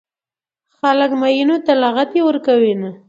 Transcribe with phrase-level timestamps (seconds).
[0.77, 2.89] خلک ميينو ته لغتې ورکوينه